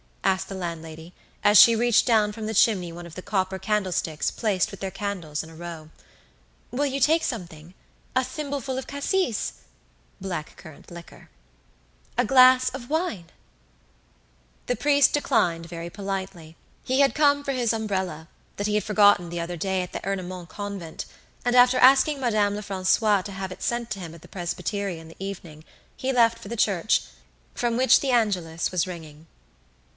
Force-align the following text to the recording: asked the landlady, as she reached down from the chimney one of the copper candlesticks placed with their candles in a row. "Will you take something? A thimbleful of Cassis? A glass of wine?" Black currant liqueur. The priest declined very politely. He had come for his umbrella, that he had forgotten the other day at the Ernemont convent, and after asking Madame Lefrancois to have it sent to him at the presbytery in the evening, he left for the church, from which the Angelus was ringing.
asked 0.23 0.49
the 0.49 0.55
landlady, 0.55 1.13
as 1.43 1.59
she 1.59 1.75
reached 1.75 2.07
down 2.07 2.31
from 2.31 2.45
the 2.47 2.53
chimney 2.55 2.91
one 2.91 3.05
of 3.05 3.13
the 3.15 3.21
copper 3.21 3.59
candlesticks 3.59 4.31
placed 4.31 4.71
with 4.71 4.79
their 4.79 4.89
candles 4.89 5.43
in 5.43 5.49
a 5.49 5.55
row. 5.55 5.89
"Will 6.71 6.85
you 6.87 6.99
take 6.99 7.23
something? 7.23 7.75
A 8.15 8.23
thimbleful 8.23 8.79
of 8.79 8.87
Cassis? 8.87 9.53
A 10.19 10.23
glass 10.23 10.29
of 10.49 10.55
wine?" 10.55 10.55
Black 10.55 10.55
currant 10.57 10.89
liqueur. 10.89 11.29
The 14.65 14.75
priest 14.79 15.13
declined 15.13 15.67
very 15.67 15.89
politely. 15.91 16.55
He 16.83 17.01
had 17.01 17.13
come 17.13 17.43
for 17.43 17.51
his 17.51 17.73
umbrella, 17.73 18.27
that 18.55 18.67
he 18.67 18.75
had 18.75 18.83
forgotten 18.85 19.29
the 19.29 19.41
other 19.41 19.57
day 19.57 19.81
at 19.83 19.91
the 19.91 20.03
Ernemont 20.05 20.47
convent, 20.49 21.05
and 21.45 21.55
after 21.55 21.77
asking 21.77 22.19
Madame 22.21 22.55
Lefrancois 22.55 23.21
to 23.23 23.31
have 23.33 23.51
it 23.51 23.61
sent 23.61 23.91
to 23.91 23.99
him 23.99 24.15
at 24.15 24.21
the 24.23 24.27
presbytery 24.27 24.97
in 24.97 25.07
the 25.09 25.17
evening, 25.23 25.63
he 25.97 26.11
left 26.13 26.39
for 26.39 26.47
the 26.47 26.55
church, 26.55 27.03
from 27.53 27.75
which 27.77 27.99
the 27.99 28.11
Angelus 28.11 28.71
was 28.71 28.87
ringing. 28.87 29.27